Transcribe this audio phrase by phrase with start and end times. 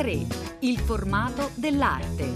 [0.00, 2.32] A3, il formato dell'arte.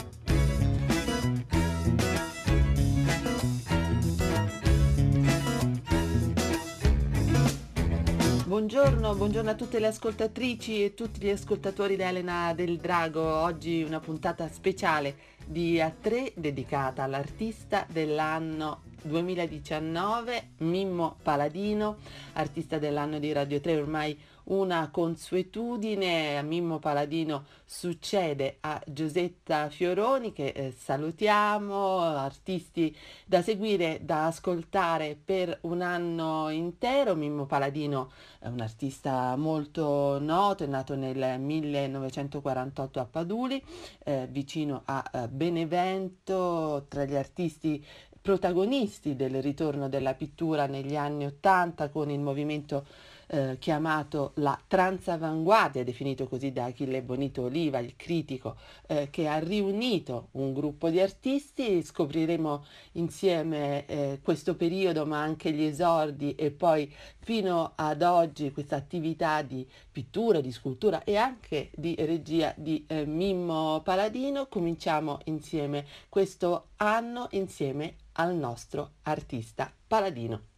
[8.44, 13.22] Buongiorno, buongiorno a tutte le ascoltatrici e tutti gli ascoltatori da Elena del Drago.
[13.22, 21.96] Oggi una puntata speciale di A3 dedicata all'artista dell'anno 2019, Mimmo Paladino,
[22.34, 26.36] artista dell'anno di Radio 3 ormai una consuetudine.
[26.36, 35.18] A Mimmo Paladino succede a Giusetta Fioroni che eh, salutiamo, artisti da seguire, da ascoltare
[35.22, 37.14] per un anno intero.
[37.14, 43.62] Mimmo Paladino è un artista molto noto, è nato nel 1948 a Paduli,
[44.04, 47.84] eh, vicino a eh, Benevento, tra gli artisti
[48.24, 52.86] protagonisti del ritorno della pittura negli anni Ottanta con il movimento
[53.28, 59.38] eh, chiamato la transavanguardia, definito così da Achille Bonito Oliva, il critico, eh, che ha
[59.38, 61.82] riunito un gruppo di artisti.
[61.82, 68.76] Scopriremo insieme eh, questo periodo, ma anche gli esordi e poi fino ad oggi questa
[68.76, 74.46] attività di pittura, di scultura e anche di regia di eh, Mimmo Paladino.
[74.46, 80.52] Cominciamo insieme questo anno insieme al nostro artista Paladino.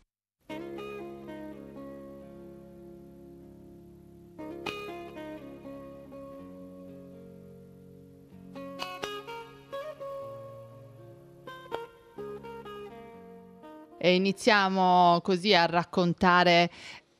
[14.14, 16.70] Iniziamo così a raccontare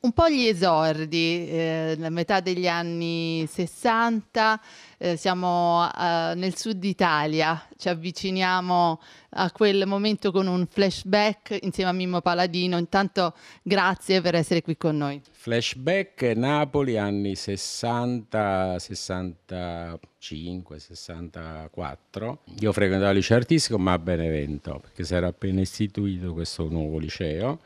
[0.07, 4.61] un po' gli esordi, eh, la metà degli anni 60,
[4.97, 11.89] eh, siamo eh, nel sud Italia, ci avviciniamo a quel momento con un flashback insieme
[11.89, 12.77] a Mimmo Paladino.
[12.77, 15.21] Intanto grazie per essere qui con noi.
[15.29, 22.39] Flashback Napoli anni 60, 65, 64.
[22.61, 26.97] Io frequentavo il liceo artistico ma a Benevento perché si era appena istituito questo nuovo
[26.97, 27.59] liceo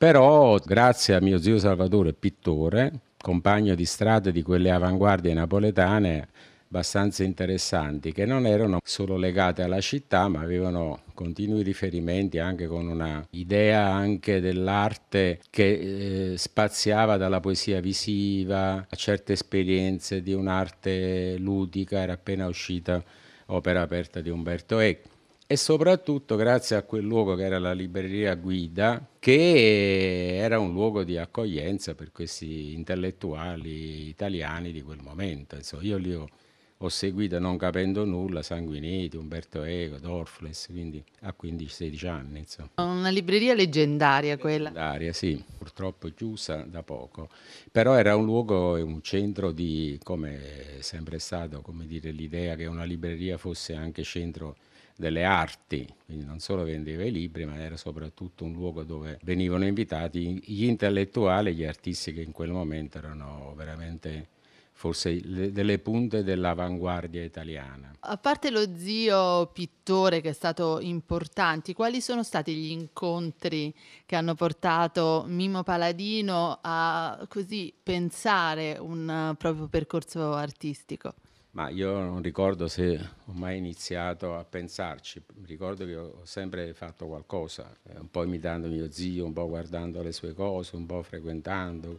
[0.00, 6.28] però grazie a mio zio Salvatore, pittore, compagno di strada di quelle avanguardie napoletane
[6.68, 12.88] abbastanza interessanti, che non erano solo legate alla città, ma avevano continui riferimenti anche con
[12.88, 21.36] una idea anche dell'arte che eh, spaziava dalla poesia visiva a certe esperienze di un'arte
[21.36, 23.04] ludica, era appena uscita
[23.48, 25.18] opera aperta di Umberto Eco
[25.52, 31.02] e soprattutto grazie a quel luogo che era la libreria Guida, che era un luogo
[31.02, 35.56] di accoglienza per questi intellettuali italiani di quel momento.
[35.56, 36.28] Insomma, io li ho,
[36.76, 42.38] ho seguito non capendo nulla, Sanguinetti, Umberto Eco, Dorfles, quindi a 15-16 anni.
[42.38, 42.70] Insomma.
[42.76, 44.68] Una libreria leggendaria quella.
[44.68, 47.28] Leggendaria, sì, purtroppo chiusa da poco,
[47.72, 52.66] però era un luogo, un centro di, come è sempre stato, come dire, l'idea che
[52.66, 54.54] una libreria fosse anche centro
[55.00, 59.66] delle arti, quindi non solo vendeva i libri, ma era soprattutto un luogo dove venivano
[59.66, 64.28] invitati gli intellettuali, gli artisti che in quel momento erano veramente
[64.72, 67.92] forse le, delle punte dell'avanguardia italiana.
[68.00, 73.74] A parte lo zio pittore che è stato importante, quali sono stati gli incontri
[74.06, 81.14] che hanno portato Mimo Paladino a così pensare un proprio percorso artistico?
[81.52, 87.06] Ma io non ricordo se ho mai iniziato a pensarci, ricordo che ho sempre fatto
[87.06, 91.02] qualcosa, eh, un po' imitando mio zio, un po' guardando le sue cose, un po'
[91.02, 91.98] frequentando.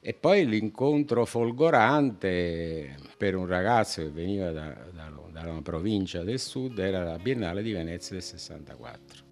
[0.00, 6.38] E poi l'incontro folgorante per un ragazzo che veniva da, da, da una provincia del
[6.40, 9.26] sud era la Biennale di Venezia del 64.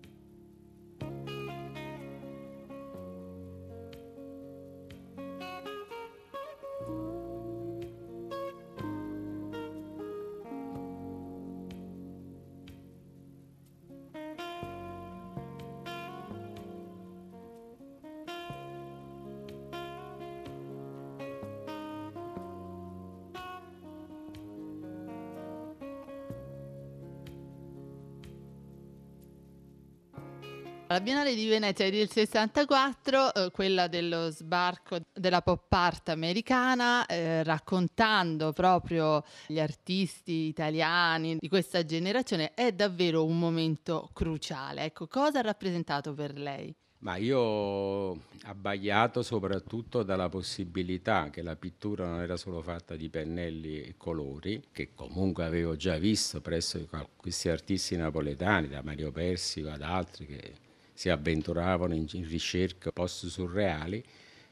[30.89, 37.43] La Biennale di Venezia del 64, eh, quella dello sbarco della pop art americana, eh,
[37.43, 44.85] raccontando proprio gli artisti italiani di questa generazione, è davvero un momento cruciale.
[44.85, 46.73] Ecco, cosa ha rappresentato per lei?
[46.99, 48.13] Ma io
[48.45, 54.63] abbagliato soprattutto dalla possibilità che la pittura non era solo fatta di pennelli e colori,
[54.71, 60.65] che comunque avevo già visto presso questi artisti napoletani, da Mario Persico ad altri che
[60.97, 64.03] si avventuravano in, ricerche post surreali,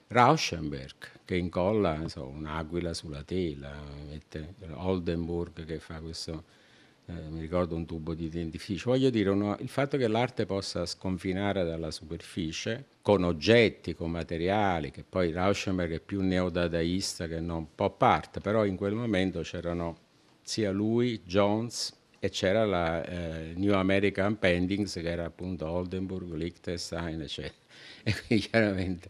[0.09, 3.73] Rauschenberg che incolla so, un'aquila sulla tela,
[4.07, 6.45] mette Oldenburg che fa questo,
[7.07, 8.91] eh, mi ricordo un tubo di dentifricio.
[8.91, 14.91] Voglio dire, uno, il fatto che l'arte possa sconfinare dalla superficie con oggetti, con materiali,
[14.91, 19.97] che poi Rauschenberg è più neodadaista che non pop art, però in quel momento c'erano
[20.43, 21.93] sia lui, Jones,
[22.25, 27.63] e c'era la eh, New American Paintings che era appunto Oldenburg, Liechtenstein, eccetera.
[28.03, 29.09] E quindi chiaramente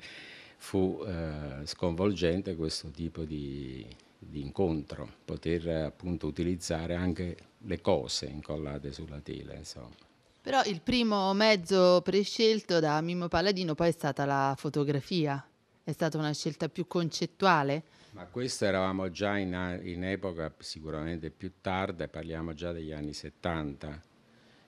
[0.57, 3.87] fu eh, sconvolgente questo tipo di,
[4.19, 9.95] di, incontro, poter appunto utilizzare anche le cose incollate sulla tela, insomma.
[10.43, 15.45] Però il primo mezzo prescelto da Mimmo Palladino poi è stata la fotografia,
[15.85, 17.83] è stata una scelta più concettuale?
[18.15, 24.01] Ma questo eravamo già in, in epoca sicuramente più tarda, parliamo già degli anni 70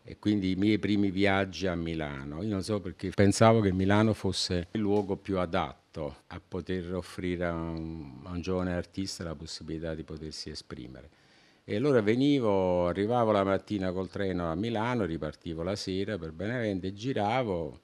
[0.02, 2.42] e quindi i miei primi viaggi a Milano.
[2.42, 7.44] Io non so perché pensavo che Milano fosse il luogo più adatto a poter offrire
[7.46, 11.10] a un, a un giovane artista la possibilità di potersi esprimere.
[11.62, 16.86] E allora venivo, arrivavo la mattina col treno a Milano, ripartivo la sera per Benevento
[16.86, 17.80] e giravo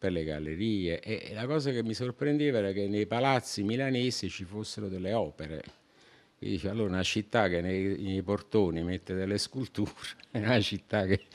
[0.00, 4.44] per le gallerie e la cosa che mi sorprendeva era che nei palazzi milanesi ci
[4.44, 5.62] fossero delle opere
[6.38, 9.92] dice allora una città che nei, nei, portoni mette delle sculture
[10.32, 11.26] è una città che,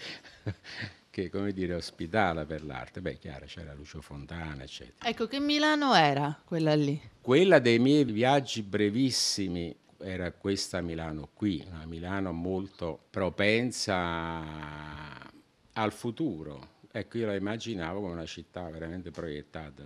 [1.12, 3.02] che come dire ospitala per l'arte.
[3.02, 5.08] Beh, chiaro, c'era Lucio Fontana, eccetera.
[5.08, 7.00] Ecco, che Milano era quella lì?
[7.22, 14.42] Quella dei miei viaggi brevissimi era questa Milano qui, una Milano molto propensa
[15.74, 16.74] al futuro.
[16.98, 19.84] Ecco, io la immaginavo come una città veramente proiettata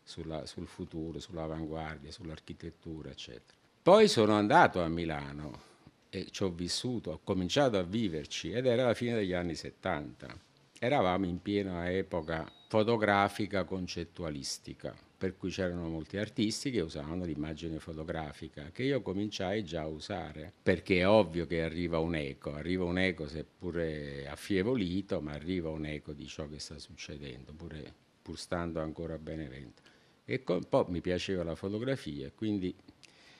[0.00, 3.58] sulla, sul futuro, sull'avanguardia, sull'architettura, eccetera.
[3.82, 5.60] Poi sono andato a Milano
[6.08, 10.38] e ci ho vissuto, ho cominciato a viverci ed era la fine degli anni 70.
[10.78, 18.70] Eravamo in piena epoca fotografica concettualistica, per cui c'erano molti artisti che usavano l'immagine fotografica,
[18.72, 22.98] che io cominciai già a usare, perché è ovvio che arriva un eco, arriva un
[22.98, 28.80] eco seppure affievolito, ma arriva un eco di ciò che sta succedendo, pure, pur stando
[28.80, 29.80] ancora a Benevento.
[30.24, 32.74] E un po' mi piaceva la fotografia, quindi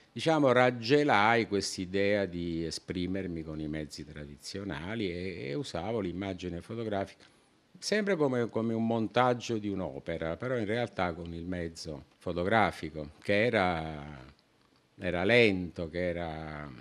[0.09, 7.25] diciamo, raggelai quest'idea di esprimermi con i mezzi tradizionali e, e usavo l'immagine fotografica
[7.83, 13.43] sempre come, come, un montaggio di un'opera, però in realtà con il mezzo fotografico, che
[13.43, 14.23] era,
[14.97, 16.71] era lento, che, era,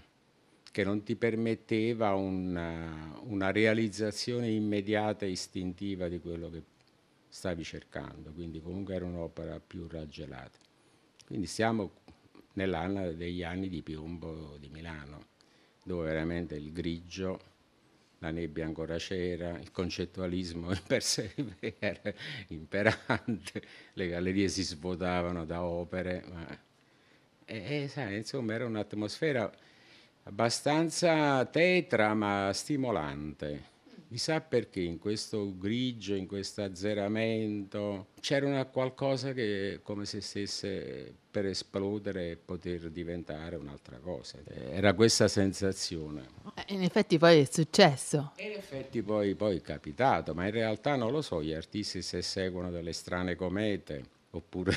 [0.70, 6.62] che, non ti permetteva una, una realizzazione immediata e istintiva di quello che
[7.28, 10.56] stavi cercando, quindi comunque era un'opera più raggelata.
[11.26, 11.90] Quindi stiamo
[12.52, 15.26] nell'anno degli anni di piombo di Milano,
[15.82, 17.40] dove veramente il grigio,
[18.22, 21.34] la nebbia ancora c'era, il concettualismo per sé
[21.78, 22.14] era
[22.48, 23.62] imperante,
[23.94, 26.70] le gallerie si svuotavano da opere, ma
[27.44, 29.50] e, e, sai, insomma era un'atmosfera
[30.22, 33.70] abbastanza tetra ma stimolante.
[34.12, 41.46] Chissà perché in questo grigio, in questo azzeramento, c'era qualcosa che come se stesse per
[41.46, 44.36] esplodere e poter diventare un'altra cosa.
[44.44, 46.28] Era questa sensazione.
[46.54, 48.32] Eh, in effetti poi è successo.
[48.36, 52.20] in effetti poi, poi è capitato, ma in realtà non lo so, gli artisti se
[52.20, 54.76] seguono delle strane comete, oppure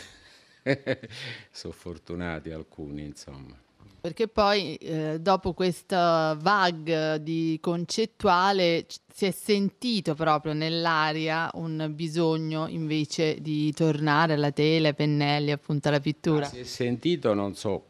[1.52, 3.64] sono fortunati alcuni, insomma.
[4.06, 12.68] Perché poi eh, dopo questa vague di concettuale si è sentito proprio nell'aria un bisogno
[12.68, 16.42] invece di tornare alla tela, ai pennelli, appunto alla pittura.
[16.42, 17.84] Ma si è sentito, non so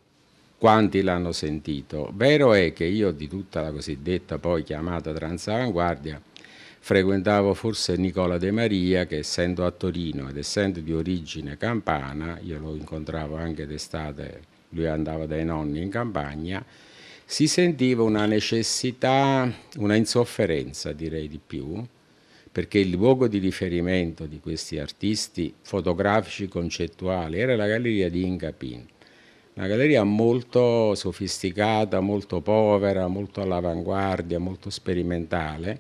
[0.58, 2.10] quanti l'hanno sentito.
[2.14, 6.22] Vero è che io di tutta la cosiddetta poi chiamata transavanguardia
[6.80, 12.58] frequentavo forse Nicola De Maria che essendo a Torino ed essendo di origine campana, io
[12.58, 16.64] lo incontravo anche d'estate lui andava dai nonni in campagna,
[17.26, 21.84] si sentiva una necessità, una insofferenza direi di più,
[22.52, 28.86] perché il luogo di riferimento di questi artisti fotografici concettuali era la galleria di Incapin,
[29.56, 35.80] una galleria molto sofisticata, molto povera, molto all'avanguardia, molto sperimentale,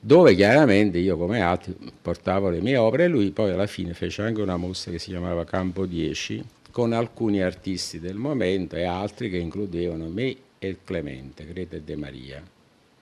[0.00, 3.04] dove chiaramente io come altri portavo le mie opere.
[3.04, 6.94] E lui poi alla fine fece anche una mostra che si chiamava Campo 10, con
[6.94, 12.42] alcuni artisti del momento e altri che includevano me e Clemente, Greta e De Maria,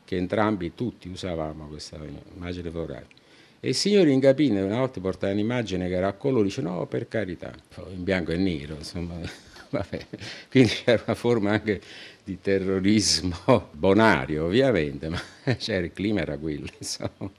[0.05, 1.97] che entrambi tutti usavamo questa
[2.35, 3.19] immagine fotografica.
[3.61, 7.07] E il signor Ingapine una volta portava un'immagine che era a colore, dice no, per
[7.07, 7.55] carità,
[7.93, 9.15] in bianco e nero, insomma,
[9.71, 10.07] vabbè.
[10.51, 11.81] Quindi c'era una forma anche
[12.25, 17.31] di terrorismo bonario, ovviamente, ma il clima era quello, insomma.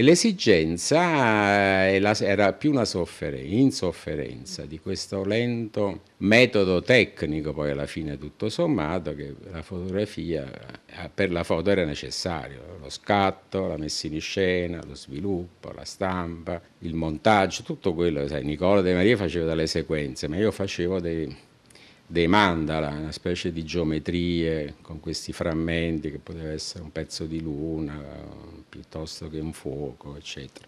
[0.00, 8.16] L'esigenza eh, era più una sofferenza, insofferenza di questo lento metodo tecnico, poi alla fine
[8.16, 10.48] tutto sommato, che la fotografia,
[10.86, 15.84] eh, per la foto era necessario, lo scatto, la messa in scena, lo sviluppo, la
[15.84, 21.00] stampa, il montaggio, tutto quello, sai, Nicola De Maria faceva delle sequenze, ma io facevo
[21.00, 21.36] dei,
[22.10, 27.40] dei mandala, una specie di geometrie con questi frammenti che poteva essere un pezzo di
[27.42, 28.02] luna
[28.66, 30.66] piuttosto che un fuoco, eccetera.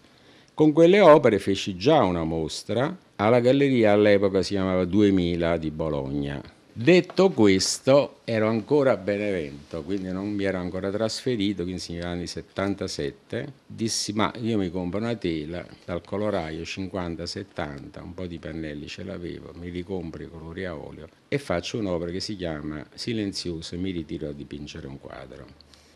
[0.53, 6.41] Con quelle opere feci già una mostra alla galleria all'epoca si chiamava 2000 di Bologna.
[6.73, 12.27] Detto questo, ero ancora a Benevento, quindi non mi ero ancora trasferito, quindi negli anni
[12.27, 13.51] 77.
[13.65, 19.03] Dissi, ma io mi compro una tela dal coloraio 50-70, un po' di pannelli ce
[19.03, 23.77] l'avevo, mi ricompro i colori a olio e faccio un'opera che si chiama Silenzioso e
[23.77, 25.47] mi ritiro a dipingere un quadro.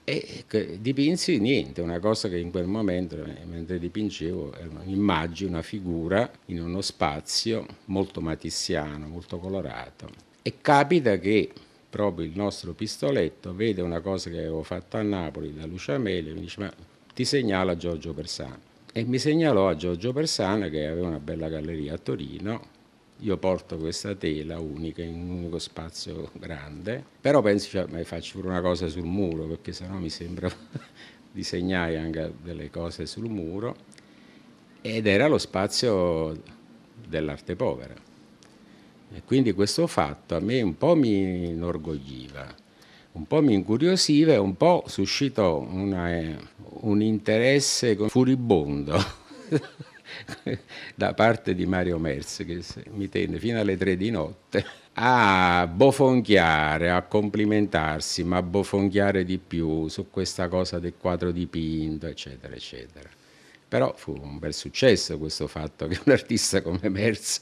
[0.03, 0.44] E
[0.82, 6.29] dipinsi niente, una cosa che in quel momento, eh, mentre dipingevo, era un'immagine, una figura
[6.48, 11.50] in uno spazio molto matissiano, molto colorato e capita che
[11.90, 16.30] proprio il nostro pistoletto vede una cosa che avevo fatto a Napoli da Lucia Mele
[16.30, 16.72] e mi dice ma
[17.16, 18.60] ti segnala Giorgio Persano
[18.94, 22.62] e mi segnalò a Giorgio Persano che aveva una bella galleria a Torino.
[23.22, 27.04] Io porto questa tela unica in un unico spazio grande.
[27.20, 30.48] Però penso cioè, ma faccio pure una cosa sul muro perché sennò mi sembra
[31.32, 33.75] disegnare anche delle cose sul muro.
[34.82, 36.40] Ed era lo spazio
[37.08, 38.14] dell'arte povera
[39.15, 42.53] e quindi questo fatto a me un po' mi inorgogliva,
[43.13, 46.38] un po' mi incuriosiva e un po' suscitò una,
[46.81, 49.01] un interesse furibondo
[50.95, 56.89] da parte di Mario Merz che mi tenne fino alle tre di notte a bofonchiare,
[56.89, 63.10] a complimentarsi, ma a bofonchiare di più su questa cosa del quadro dipinto, eccetera, eccetera.
[63.67, 67.41] Però fu un bel successo questo fatto che un artista come Merz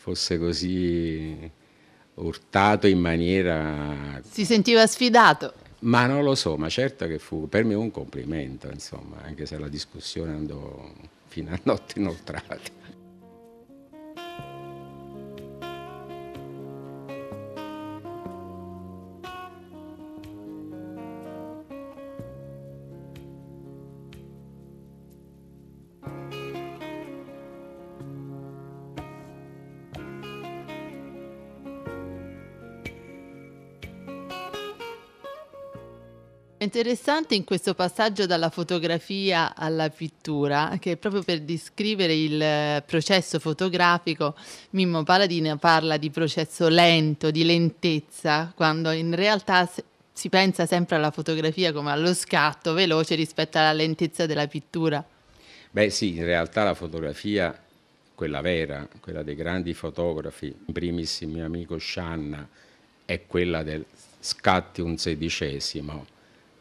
[0.00, 1.36] fosse così
[2.14, 4.18] urtato in maniera...
[4.22, 5.52] Si sentiva sfidato.
[5.80, 9.58] Ma non lo so, ma certo che fu per me un complimento, insomma, anche se
[9.58, 10.90] la discussione andò
[11.26, 12.98] fino a notte inoltrate.
[36.70, 43.40] Interessante in questo passaggio dalla fotografia alla pittura, che proprio per descrivere il eh, processo
[43.40, 44.36] fotografico,
[44.70, 49.68] Mimmo Paladino parla di processo lento, di lentezza, quando in realtà
[50.12, 55.04] si pensa sempre alla fotografia come allo scatto veloce rispetto alla lentezza della pittura.
[55.72, 57.52] Beh sì, in realtà la fotografia,
[58.14, 62.48] quella vera, quella dei grandi fotografi, in primis il mio amico Scianna,
[63.04, 63.84] è quella del
[64.20, 66.18] scatti un sedicesimo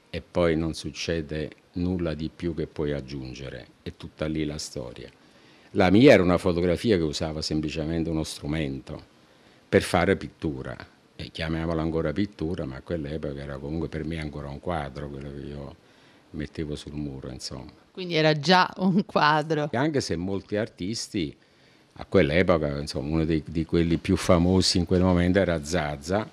[0.09, 5.09] e poi non succede nulla di più che puoi aggiungere, è tutta lì la storia.
[5.71, 9.17] La mia era una fotografia che usava semplicemente uno strumento
[9.69, 10.75] per fare pittura,
[11.15, 15.29] e chiamiamola ancora pittura, ma a quell'epoca era comunque per me ancora un quadro, quello
[15.29, 15.75] che io
[16.31, 17.71] mettevo sul muro, insomma.
[17.91, 19.69] Quindi era già un quadro.
[19.73, 21.35] Anche se molti artisti
[21.93, 26.27] a quell'epoca, insomma, uno dei, di quelli più famosi in quel momento era Zaza,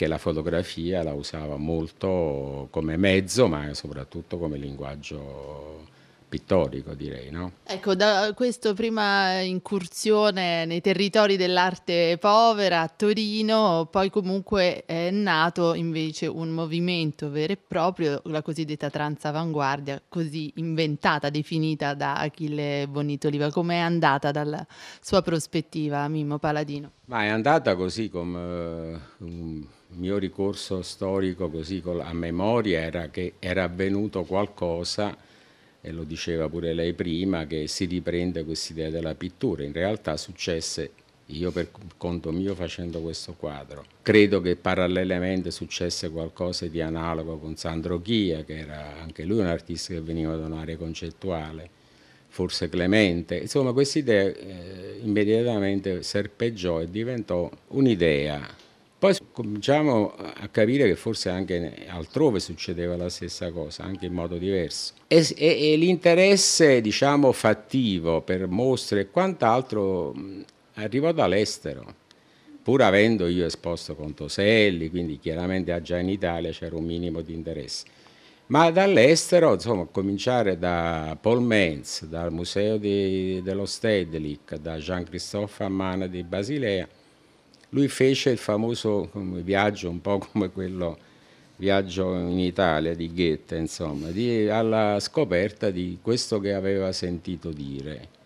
[0.00, 5.88] che la fotografia la usava molto come mezzo, ma soprattutto come linguaggio
[6.30, 7.30] pittorico, direi.
[7.30, 7.52] No?
[7.64, 15.74] Ecco, da questa prima incursione nei territori dell'arte povera a Torino, poi comunque è nato
[15.74, 23.50] invece un movimento vero e proprio, la cosiddetta transavanguardia, così inventata, definita da Achille Bonito-Oliva.
[23.50, 24.64] Come è andata dalla
[25.00, 26.92] sua prospettiva, Mimmo Paladino?
[27.06, 29.00] Ma è andata così come...
[29.18, 35.16] Um il mio ricorso storico così a memoria era che era avvenuto qualcosa,
[35.80, 39.64] e lo diceva pure lei prima, che si riprende quest'idea della pittura.
[39.64, 40.90] In realtà successe,
[41.26, 47.56] io per conto mio facendo questo quadro, credo che parallelamente successe qualcosa di analogo con
[47.56, 51.68] Sandro Chia, che era anche lui un artista che veniva da un'area concettuale,
[52.28, 53.36] forse Clemente.
[53.36, 58.68] Insomma, questa idea eh, immediatamente serpeggiò e diventò un'idea
[59.00, 64.36] poi cominciamo a capire che forse anche altrove succedeva la stessa cosa, anche in modo
[64.36, 64.92] diverso.
[65.06, 70.14] E, e, e l'interesse, diciamo, fattivo per mostre e quant'altro
[70.74, 71.94] arrivò dall'estero,
[72.62, 77.32] pur avendo io esposto con Toselli, quindi chiaramente già in Italia c'era un minimo di
[77.32, 77.86] interesse.
[78.48, 85.64] Ma dall'estero, insomma, a cominciare da Paul Menz, dal Museo di, dello Stedelijk, da Jean-Christophe
[85.64, 86.86] Amman di Basilea,
[87.70, 90.98] lui fece il famoso viaggio, un po' come quello
[91.56, 98.18] viaggio in Italia di Goethe, insomma, di, alla scoperta di questo che aveva sentito dire.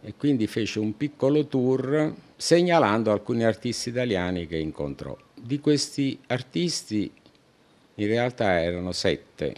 [0.00, 5.16] E quindi fece un piccolo tour segnalando alcuni artisti italiani che incontrò.
[5.34, 7.10] Di questi artisti
[7.96, 9.54] in realtà erano sette,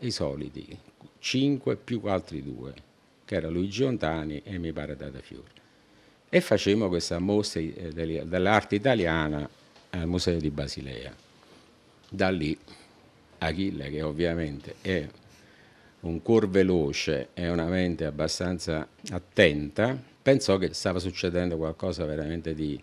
[0.00, 0.76] i soliti,
[1.20, 2.74] cinque più altri due,
[3.24, 5.64] che era Luigi Ontani e mi pare Data Fiori.
[6.36, 9.48] E facemmo questa mostra eh, dell'arte italiana
[9.88, 11.10] al Museo di Basilea.
[12.10, 12.54] Da lì
[13.38, 15.08] Achille, che ovviamente è
[16.00, 22.78] un cuor veloce e una mente abbastanza attenta, pensò che stava succedendo qualcosa veramente di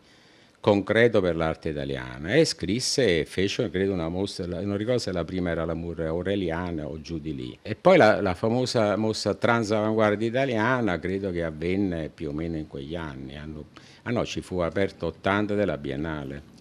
[0.64, 2.36] concreto per l'arte italiana.
[2.36, 6.08] E scrisse e fece credo una mostra, non ricordo se la prima era la Murre
[6.08, 7.60] Aureliana o giù di lì.
[7.62, 12.68] E poi la, la famosa mostra Transavanguardia italiana credo che avvenne più o meno in
[12.68, 13.66] quegli anni, Hanno,
[14.04, 16.53] ah no ci fu aperto 80 della Biennale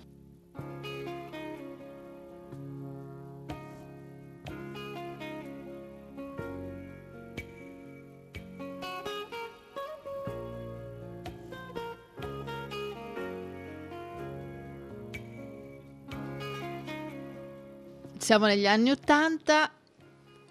[18.33, 19.71] Siamo negli anni Ottanta,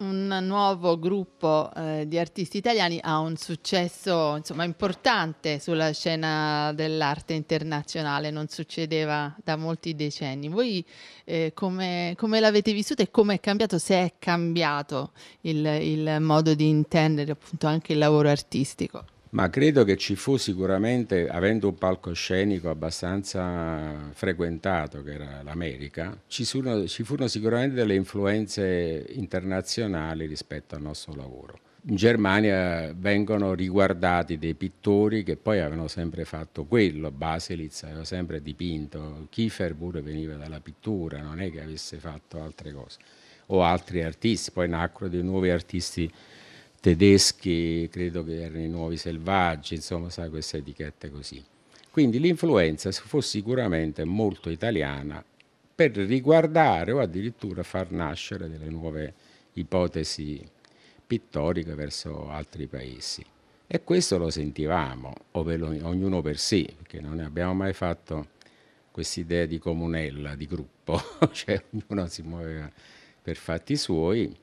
[0.02, 7.34] un nuovo gruppo eh, di artisti italiani ha un successo insomma, importante sulla scena dell'arte
[7.34, 10.48] internazionale, non succedeva da molti decenni.
[10.48, 10.86] Voi
[11.26, 16.54] eh, come, come, l'avete vissuto e come è cambiato, se è cambiato il, il modo
[16.54, 19.06] di intendere appunto anche il lavoro artistico?
[19.34, 26.44] Ma credo che ci fu sicuramente, avendo un palcoscenico abbastanza frequentato, che era l'America, ci
[26.44, 31.60] ci furono sicuramente delle influenze internazionali rispetto al nostro lavoro.
[31.86, 38.42] In Germania vengono riguardati dei pittori che poi avevano sempre fatto quello, Baselitz aveva sempre
[38.42, 43.00] dipinto, Kiefer pure veniva dalla pittura, non è che avesse fatto altre cose,
[43.48, 46.12] o altri artisti, poi nacquero dei nuovi artisti
[46.82, 51.42] tedeschi, credo che erano i nuovi selvaggi, insomma, sai, queste etichette così.
[51.92, 55.24] Quindi l'influenza fu sicuramente molto italiana
[55.74, 59.14] per riguardare o addirittura far nascere delle nuove
[59.54, 60.44] ipotesi
[61.06, 63.24] pittoriche verso altri paesi.
[63.68, 68.30] E questo lo sentivamo, ognuno per sé, perché non abbiamo mai fatto
[68.92, 71.00] questa idea di comunella, di gruppo,
[71.32, 72.70] cioè ognuno si muoveva
[73.22, 74.36] per fatti suoi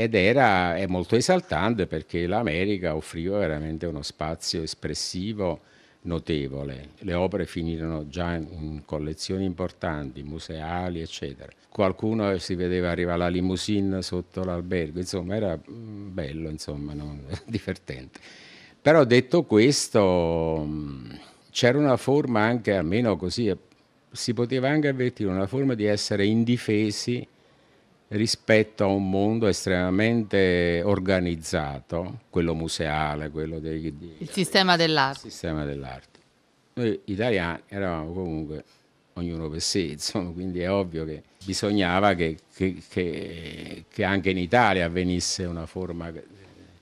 [0.00, 5.60] ed era è molto esaltante perché l'America offriva veramente uno spazio espressivo
[6.02, 6.92] notevole.
[7.00, 11.52] Le opere finirono già in collezioni importanti, museali, eccetera.
[11.68, 17.18] Qualcuno si vedeva arrivare la limousine sotto l'albergo, insomma era mm, bello, insomma, no?
[17.44, 18.20] divertente.
[18.80, 21.10] Però detto questo, mm,
[21.50, 23.54] c'era una forma anche, almeno così,
[24.10, 27.28] si poteva anche avvertire una forma di essere indifesi
[28.10, 33.96] rispetto a un mondo estremamente organizzato, quello museale, quello dei...
[33.96, 35.26] Di, il sistema dell'arte.
[35.26, 36.18] Il sistema dell'arte.
[36.74, 38.64] Noi italiani eravamo comunque
[39.14, 44.38] ognuno per sé, insomma, quindi è ovvio che bisognava che, che, che, che anche in
[44.38, 46.12] Italia avvenisse una forma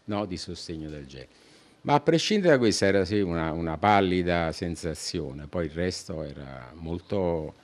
[0.04, 1.36] no, di sostegno del genere.
[1.82, 6.72] Ma a prescindere da questo era sì una, una pallida sensazione, poi il resto era
[6.74, 7.54] molto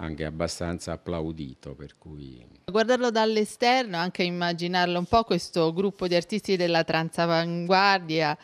[0.00, 1.76] anche abbastanza applaudito.
[1.98, 2.44] Cui...
[2.64, 8.36] Guardarlo dall'esterno, anche immaginarlo un po' questo gruppo di artisti della transavanguardia,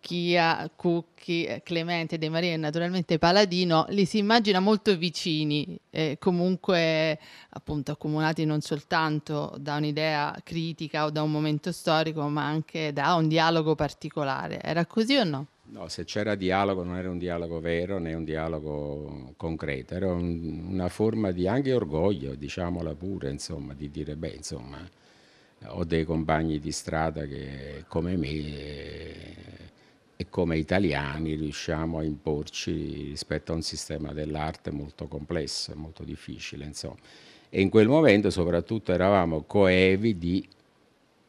[0.00, 7.18] Chia, Cucchi, Clemente, De Maria e naturalmente Paladino, li si immagina molto vicini, eh, comunque
[7.48, 13.14] appunto accomunati non soltanto da un'idea critica o da un momento storico, ma anche da
[13.14, 14.60] un dialogo particolare.
[14.60, 15.46] Era così o no?
[15.74, 20.68] No, se c'era dialogo non era un dialogo vero né un dialogo concreto, era un,
[20.70, 24.88] una forma di anche orgoglio, diciamola pure, insomma, di dire, beh, insomma,
[25.66, 29.36] ho dei compagni di strada che come me e,
[30.14, 36.66] e come italiani riusciamo a imporci rispetto a un sistema dell'arte molto complesso molto difficile,
[36.66, 36.98] insomma.
[37.50, 40.46] E in quel momento soprattutto eravamo coevi di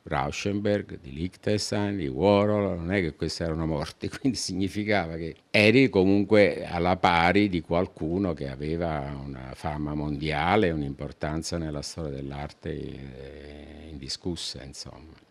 [0.07, 5.89] Rauschenberg, di Liechtenstein, di Warhol, non è che questi erano morti, quindi significava che eri
[5.89, 13.89] comunque alla pari di qualcuno che aveva una fama mondiale, un'importanza nella storia dell'arte eh,
[13.89, 15.24] indiscussa, insomma.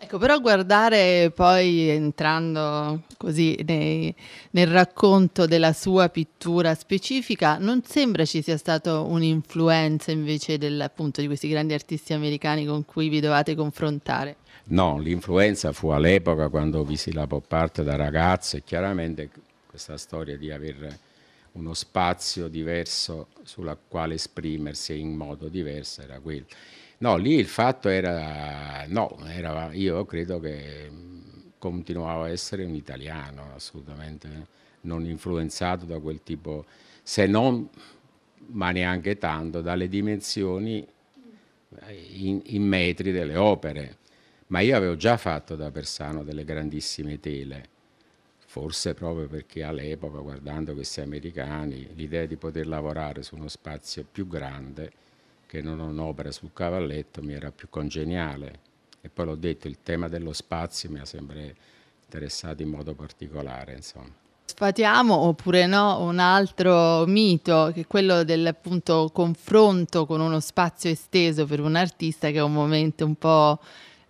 [0.00, 4.14] Ecco, però guardare poi entrando così nei,
[4.52, 11.20] nel racconto della sua pittura specifica, non sembra ci sia stata un'influenza invece del, appunto,
[11.20, 14.36] di questi grandi artisti americani con cui vi dovete confrontare.
[14.66, 19.30] No, l'influenza fu all'epoca quando visi la pop art da ragazzo e chiaramente
[19.66, 20.98] questa storia di avere
[21.52, 26.46] uno spazio diverso sulla quale esprimersi in modo diverso era quello.
[27.00, 30.90] No, lì il fatto era, no, era, io credo che
[31.58, 34.46] continuavo a essere un italiano, assolutamente
[34.82, 36.64] non influenzato da quel tipo,
[37.02, 37.68] se non,
[38.48, 40.84] ma neanche tanto, dalle dimensioni
[42.14, 43.96] in, in metri delle opere.
[44.48, 47.68] Ma io avevo già fatto da Persano delle grandissime tele,
[48.46, 54.26] forse proprio perché all'epoca, guardando questi americani, l'idea di poter lavorare su uno spazio più
[54.26, 54.92] grande
[55.48, 58.60] che non un'opera sul cavalletto mi era più congeniale.
[59.00, 61.56] E poi l'ho detto, il tema dello spazio mi ha sempre
[62.04, 63.72] interessato in modo particolare.
[63.72, 64.12] Insomma.
[64.44, 70.90] Sfatiamo oppure no un altro mito che è quello del appunto confronto con uno spazio
[70.90, 73.58] esteso per un artista che è un momento un po'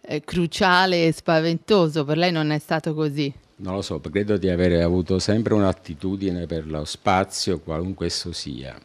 [0.00, 2.04] eh, cruciale e spaventoso.
[2.04, 3.32] Per lei non è stato così?
[3.56, 8.76] Non lo so, credo di aver avuto sempre un'attitudine per lo spazio, qualunque esso sia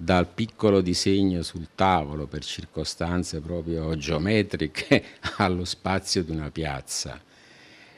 [0.00, 5.04] dal piccolo disegno sul tavolo per circostanze proprio geometriche
[5.38, 7.20] allo spazio di una piazza.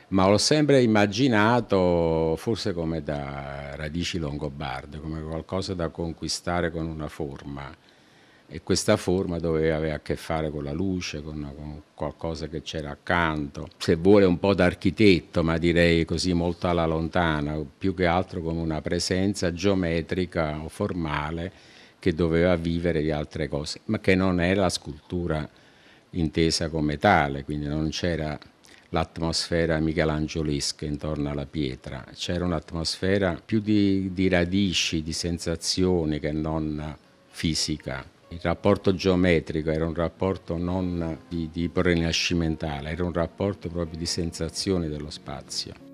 [0.08, 7.06] Ma l'ho sempre immaginato forse come da radici longobarde, come qualcosa da conquistare con una
[7.06, 7.70] forma.
[8.52, 12.62] E questa forma doveva avere a che fare con la luce, con, con qualcosa che
[12.62, 13.68] c'era accanto.
[13.76, 18.60] Se vuole un po' d'architetto, ma direi così molto alla lontana, più che altro come
[18.60, 21.69] una presenza geometrica o formale
[22.00, 25.48] che doveva vivere di altre cose, ma che non è la scultura
[26.12, 28.36] intesa come tale, quindi non c'era
[28.88, 36.96] l'atmosfera michelangiolesca intorno alla pietra, c'era un'atmosfera più di, di, radici, di sensazioni che non
[37.28, 38.04] fisica.
[38.28, 44.06] Il rapporto geometrico era un rapporto non di tipo rinascimentale, era un rapporto proprio di
[44.06, 45.89] sensazioni dello spazio.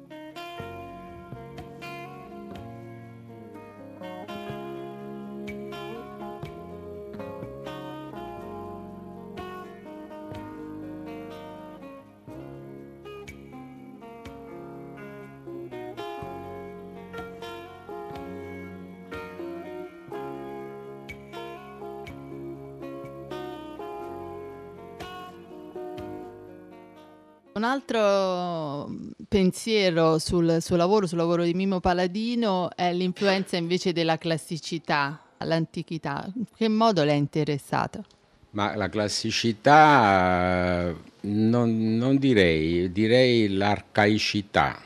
[27.86, 28.92] Altro
[29.28, 36.28] pensiero sul suo lavoro, sul lavoro di Mimo Paladino, è l'influenza invece della classicità, all'antichità.
[36.34, 38.04] In che modo le è interessato?
[38.50, 44.80] Ma la classicità non, non direi, direi l'arcaicità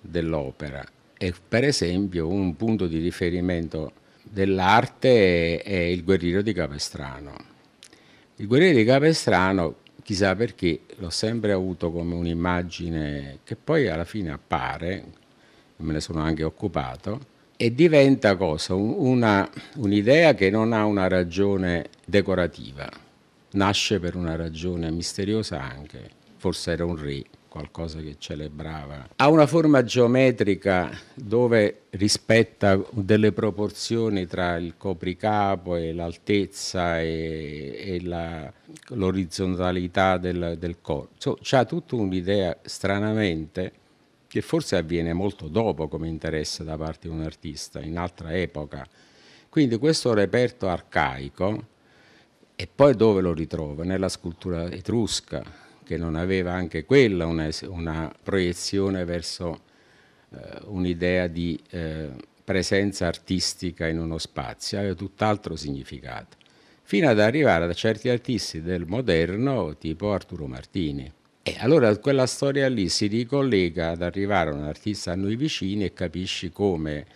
[0.00, 0.84] dell'opera.
[1.16, 7.34] E per esempio un punto di riferimento dell'arte è il guerriero di Capestrano.
[8.36, 9.74] Il guerriero di Capestrano
[10.08, 15.04] chissà perché l'ho sempre avuto come un'immagine che poi alla fine appare,
[15.76, 17.20] me ne sono anche occupato,
[17.58, 18.72] e diventa cosa?
[18.72, 22.88] Un'idea che non ha una ragione decorativa,
[23.50, 29.08] nasce per una ragione misteriosa anche, forse era un re qualcosa che celebrava.
[29.16, 38.00] Ha una forma geometrica dove rispetta delle proporzioni tra il copricapo e l'altezza e, e
[38.88, 41.14] l'orizzontalità del, del corpo.
[41.18, 43.72] So, c'ha tutta un'idea stranamente
[44.28, 48.86] che forse avviene molto dopo come interesse da parte di un artista, in altra epoca.
[49.48, 51.64] Quindi questo reperto arcaico,
[52.54, 53.84] e poi dove lo ritrova?
[53.84, 59.62] Nella scultura etrusca, che non aveva anche quella una, una proiezione verso
[60.34, 62.10] eh, un'idea di eh,
[62.44, 66.36] presenza artistica in uno spazio, aveva tutt'altro significato,
[66.82, 71.10] fino ad arrivare a certi artisti del moderno tipo Arturo Martini.
[71.42, 75.84] E allora quella storia lì si ricollega ad arrivare a un artista a noi vicini
[75.84, 77.06] e capisci come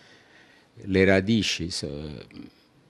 [0.85, 1.70] le radici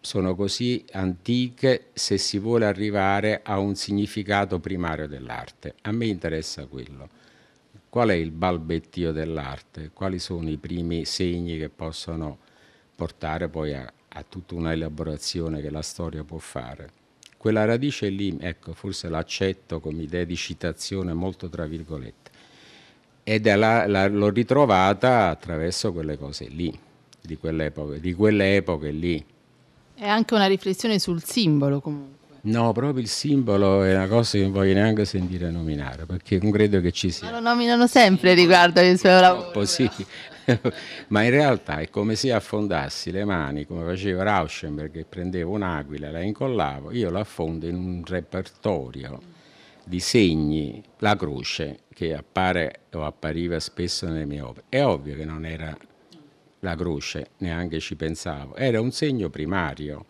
[0.03, 5.77] sono così antiche se si vuole arrivare a un significato primario dell'arte.
[5.83, 7.09] A me interessa quello.
[7.88, 9.91] Qual è il balbettio dell'arte?
[9.95, 12.38] Quali sono i primi segni che possono
[12.97, 16.91] portare poi a, a tutta una elaborazione che la storia può fare?
[17.37, 22.31] Quella radice lì, ecco, forse l'accetto come idea di citazione molto tra virgolette.
[23.23, 26.77] Ed la, la, l'ho ritrovata attraverso quelle cose lì,
[27.21, 29.25] di quelle epoche, di quelle epoche lì
[29.95, 32.21] è anche una riflessione sul simbolo comunque.
[32.45, 36.51] No, proprio il simbolo è una cosa che non voglio neanche sentire nominare, perché non
[36.51, 37.31] credo che ci sia.
[37.31, 39.65] Ma lo nominano sempre riguardo ai suoi lavori.
[39.65, 39.89] Sì,
[41.09, 46.11] ma in realtà è come se affondassi le mani, come faceva Rauschenberg, che prendeva un'aquila,
[46.11, 49.21] la incollavo, io la affondo in un repertorio
[49.85, 54.65] di segni, la croce, che appare o appariva spesso nelle mie opere.
[54.69, 55.77] È ovvio che non era
[56.62, 60.05] la croce, neanche ci pensavo, era un segno primario.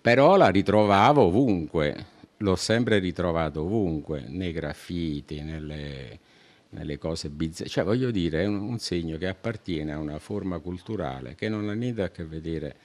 [0.00, 2.06] Però la ritrovavo ovunque,
[2.38, 6.18] l'ho sempre ritrovato ovunque, nei graffiti, nelle,
[6.70, 10.58] nelle cose bizzarre, cioè voglio dire è un, un, segno che appartiene a una forma
[10.58, 12.76] culturale che non ha niente a che vedere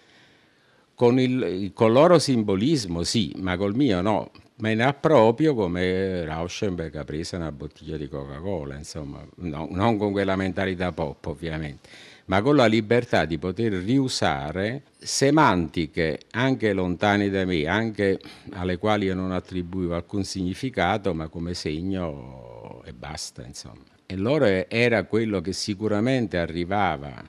[0.95, 6.95] con il, con loro simbolismo, sì, ma col mio no, me ne approprio come Rauschenberg
[6.95, 12.41] ha preso una bottiglia di Coca-Cola, insomma, no, non con quella mentalità pop ovviamente ma
[12.41, 18.19] con la libertà di poter riusare semantiche anche lontane da me, anche
[18.51, 23.83] alle quali io non attribuivo alcun significato, ma come segno e basta, insomma.
[24.05, 27.23] E loro era quello che sicuramente arrivava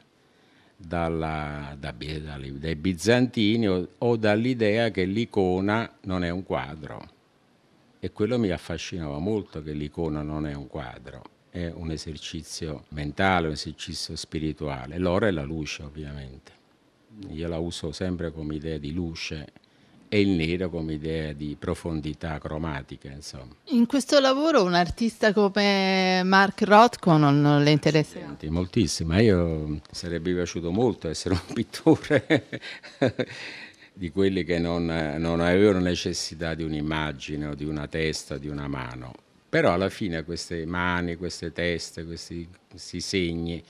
[0.76, 7.10] dalla, da, dai bizantini o, o dall'idea che l'icona non è un quadro.
[7.98, 13.46] E quello mi affascinava molto che l'icona non è un quadro è un esercizio mentale,
[13.46, 14.98] un esercizio spirituale.
[14.98, 16.50] L'oro è la luce, ovviamente.
[17.28, 19.46] Io la uso sempre come idea di luce
[20.08, 23.54] e il nero come idea di profondità cromatica, insomma.
[23.66, 28.18] In questo lavoro un artista come Mark Rothko non le interessa?
[28.18, 29.16] Senti, moltissimo.
[29.20, 32.48] Io sarebbe piaciuto molto essere un pittore
[33.92, 34.86] di quelli che non,
[35.18, 39.22] non avevano necessità di un'immagine o di una testa, di una mano
[39.54, 43.62] però alla fine queste mani, queste teste, questi, questi segni,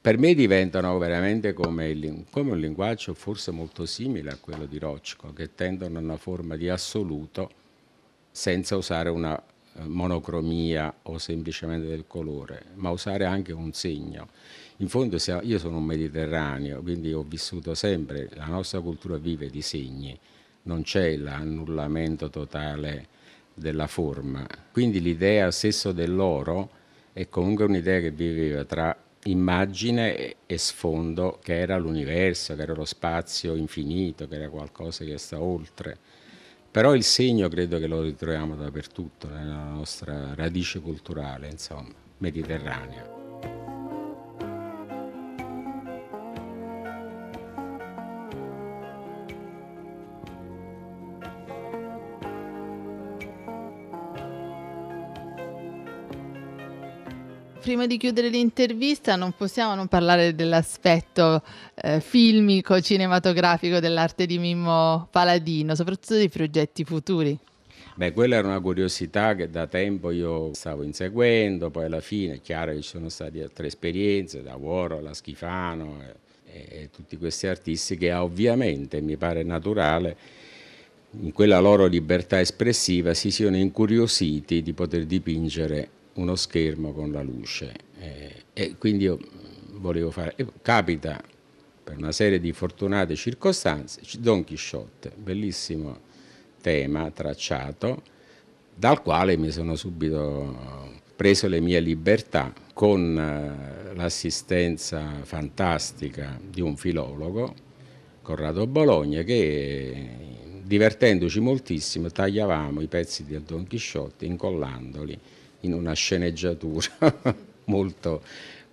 [0.00, 4.78] per me diventano veramente come, il, come, un linguaggio forse molto simile a quello di
[4.78, 7.50] Rochko, che tendono a una forma di assoluto
[8.30, 14.28] senza usare una eh, monocromia o semplicemente del colore, ma usare anche un segno.
[14.76, 19.60] In fondo io sono un mediterraneo, quindi ho vissuto sempre, la nostra cultura vive di
[19.60, 20.16] segni,
[20.62, 23.13] non c'è l'annullamento totale
[23.54, 24.46] della forma.
[24.72, 26.70] Quindi l'idea stesso dell'oro
[27.12, 32.84] è comunque un'idea che viveva tra immagine e sfondo che era l'universo, che era lo
[32.84, 35.96] spazio infinito, che era qualcosa che sta oltre.
[36.70, 43.73] Però il segno credo che lo ritroviamo dappertutto, nella nostra radice culturale, insomma, mediterranea.
[57.64, 61.42] Prima di chiudere l'intervista non possiamo non parlare dell'aspetto
[61.76, 67.38] eh, filmico, cinematografico dell'arte di Mimmo Paladino, soprattutto dei progetti futuri.
[67.94, 72.40] Beh, quella era una curiosità che da tempo io stavo inseguendo, poi alla fine è
[72.42, 76.02] chiaro che ci sono state altre esperienze, da Warhol a Schifano
[76.44, 80.16] e, e tutti questi artisti che ovviamente mi pare naturale
[81.18, 87.22] in quella loro libertà espressiva si siano incuriositi di poter dipingere uno schermo con la
[87.22, 87.72] luce.
[87.98, 89.18] Eh, e quindi io
[89.72, 91.20] volevo fare, capita
[91.82, 96.12] per una serie di fortunate circostanze, Don Chisciotte, bellissimo
[96.60, 98.02] tema tracciato,
[98.74, 106.76] dal quale mi sono subito preso le mie libertà con eh, l'assistenza fantastica di un
[106.76, 107.54] filologo,
[108.22, 110.08] Corrado Bologna, che
[110.62, 115.20] divertendoci moltissimo tagliavamo i pezzi del Don Chisciotte incollandoli
[115.64, 116.86] in una sceneggiatura
[117.66, 118.22] molto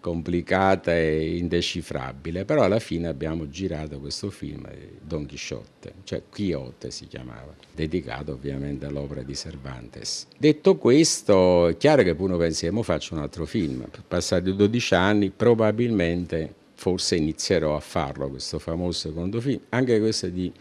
[0.02, 4.68] complicata e indecifrabile, però alla fine abbiamo girato questo film,
[5.00, 10.26] Don Chisciotte, cioè Quixote si chiamava, dedicato ovviamente all'opera di Cervantes.
[10.38, 16.56] Detto questo, è chiaro che uno pensiamo faccio un altro film, passati 12 anni probabilmente
[16.74, 20.52] forse inizierò a farlo questo famoso secondo film, anche questo di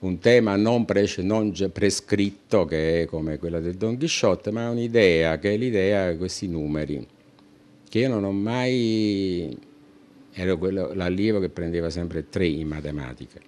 [0.00, 5.38] un tema non, pre- non prescritto che è come quella del Don Quixote, ma un'idea
[5.38, 7.06] che è l'idea di questi numeri,
[7.88, 9.56] che io non ho mai,
[10.32, 10.58] ero
[10.94, 13.38] l'allievo che prendeva sempre tre in matematica,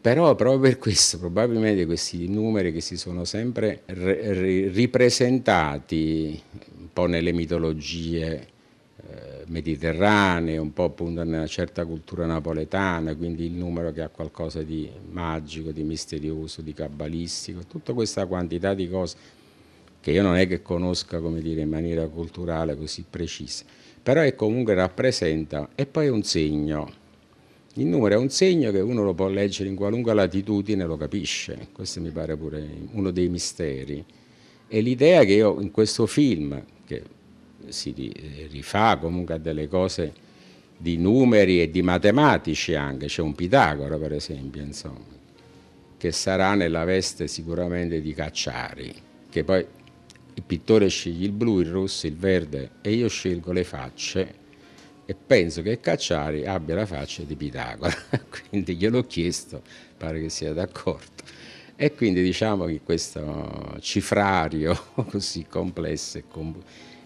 [0.00, 6.42] però proprio per questo, probabilmente questi numeri che si sono sempre ripresentati
[6.78, 8.48] un po' nelle mitologie
[9.50, 14.88] mediterranee, un po' appunto nella certa cultura napoletana, quindi il numero che ha qualcosa di
[15.10, 19.16] magico, di misterioso, di cabalistico, tutta questa quantità di cose
[20.00, 23.64] che io non è che conosca come dire, in maniera culturale così precisa,
[24.02, 26.98] però è comunque rappresenta, e poi è un segno,
[27.74, 31.68] Il numero è un segno che uno lo può leggere in qualunque latitudine, lo capisce.
[31.72, 34.04] Questo mi pare pure uno dei misteri.
[34.66, 36.60] E l'idea che io in questo film,
[37.70, 38.12] si
[38.50, 40.12] rifà comunque a delle cose
[40.76, 45.18] di numeri e di matematici anche, c'è un Pitagora per esempio, insomma,
[45.98, 48.92] che sarà nella veste sicuramente di Cacciari,
[49.28, 49.66] che poi
[50.32, 54.34] il pittore sceglie il blu, il rosso, il verde e io scelgo le facce
[55.04, 57.94] e penso che Cacciari abbia la faccia di Pitagora,
[58.48, 59.60] quindi gliel'ho chiesto,
[59.98, 61.24] pare che sia d'accordo.
[61.76, 64.78] E quindi diciamo che questo cifrario
[65.10, 66.62] così complesso e, com-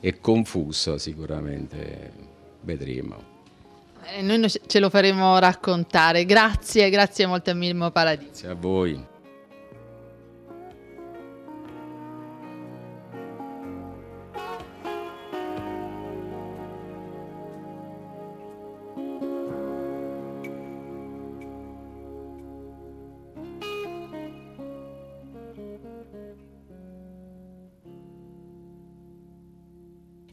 [0.06, 2.12] e confuso sicuramente
[2.60, 3.32] vedremo.
[4.04, 6.26] E noi ce lo faremo raccontare.
[6.26, 8.28] Grazie, grazie molto a Mimmo Paladini.
[8.28, 9.12] Grazie a voi.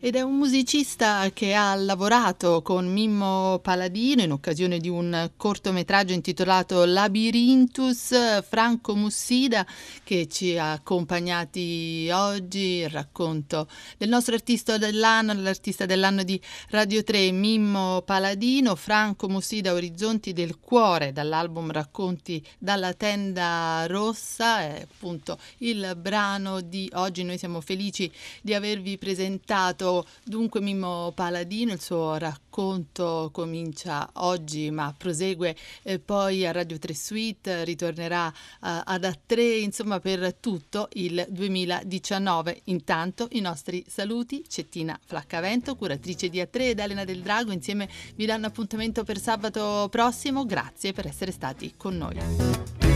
[0.04, 6.12] Ed è un musicista che ha lavorato con Mimmo Paladino in occasione di un cortometraggio
[6.12, 9.64] intitolato Labyrinthus, Franco Mussida,
[10.04, 13.68] che ci ha accompagnati oggi, il racconto
[14.00, 20.58] del nostro artista dell'anno, l'artista dell'anno di Radio 3, Mimmo Paladino, Franco Mussida, Orizzonti del
[20.60, 28.12] Cuore, dall'album Racconti dalla tenda rossa, è appunto il brano di oggi, noi siamo felici
[28.42, 29.90] di avervi presentato
[30.24, 36.94] dunque Mimmo Paladino, il suo racconto comincia oggi ma prosegue eh, poi a Radio 3
[36.94, 42.62] Suite, ritornerà eh, ad A3, insomma per tutto il 2019.
[42.66, 48.26] Intanto i nostri saluti, Cettina Flaccavento, curatrice di A3 ed Elena del Drago, insieme vi
[48.26, 52.91] danno appuntamento per sabato prossimo, grazie per essere stati con noi.